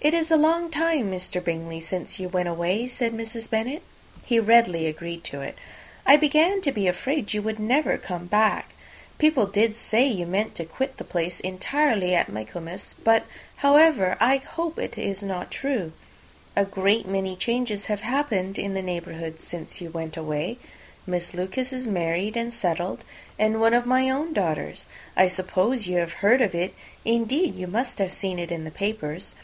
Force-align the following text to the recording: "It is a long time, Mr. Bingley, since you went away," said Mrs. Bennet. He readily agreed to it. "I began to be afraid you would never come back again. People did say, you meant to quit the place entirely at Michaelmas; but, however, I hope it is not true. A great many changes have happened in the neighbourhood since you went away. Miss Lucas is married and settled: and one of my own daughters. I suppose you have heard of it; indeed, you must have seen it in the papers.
"It 0.00 0.14
is 0.14 0.30
a 0.30 0.36
long 0.36 0.70
time, 0.70 1.10
Mr. 1.10 1.42
Bingley, 1.42 1.80
since 1.80 2.20
you 2.20 2.28
went 2.28 2.48
away," 2.48 2.86
said 2.86 3.12
Mrs. 3.12 3.50
Bennet. 3.50 3.82
He 4.24 4.38
readily 4.38 4.86
agreed 4.86 5.24
to 5.24 5.40
it. 5.40 5.58
"I 6.06 6.14
began 6.14 6.60
to 6.60 6.70
be 6.70 6.86
afraid 6.86 7.34
you 7.34 7.42
would 7.42 7.58
never 7.58 7.98
come 7.98 8.26
back 8.26 8.66
again. 8.66 8.76
People 9.18 9.46
did 9.46 9.74
say, 9.74 10.06
you 10.06 10.24
meant 10.24 10.54
to 10.54 10.64
quit 10.64 10.98
the 10.98 11.02
place 11.02 11.40
entirely 11.40 12.14
at 12.14 12.28
Michaelmas; 12.28 12.94
but, 13.02 13.24
however, 13.56 14.16
I 14.20 14.36
hope 14.36 14.78
it 14.78 14.96
is 14.96 15.20
not 15.20 15.50
true. 15.50 15.90
A 16.54 16.64
great 16.64 17.04
many 17.08 17.34
changes 17.34 17.86
have 17.86 18.02
happened 18.02 18.56
in 18.56 18.74
the 18.74 18.82
neighbourhood 18.82 19.40
since 19.40 19.80
you 19.80 19.90
went 19.90 20.16
away. 20.16 20.58
Miss 21.08 21.34
Lucas 21.34 21.72
is 21.72 21.88
married 21.88 22.36
and 22.36 22.54
settled: 22.54 23.02
and 23.36 23.60
one 23.60 23.74
of 23.74 23.84
my 23.84 24.08
own 24.10 24.32
daughters. 24.32 24.86
I 25.16 25.26
suppose 25.26 25.88
you 25.88 25.96
have 25.96 26.12
heard 26.22 26.40
of 26.40 26.54
it; 26.54 26.72
indeed, 27.04 27.56
you 27.56 27.66
must 27.66 27.98
have 27.98 28.12
seen 28.12 28.38
it 28.38 28.52
in 28.52 28.62
the 28.62 28.70
papers. 28.70 29.34